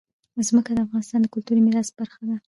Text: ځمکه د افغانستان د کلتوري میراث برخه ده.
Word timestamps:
ځمکه 0.47 0.71
د 0.73 0.77
افغانستان 0.85 1.19
د 1.21 1.27
کلتوري 1.33 1.61
میراث 1.65 1.89
برخه 1.99 2.21
ده. 2.29 2.35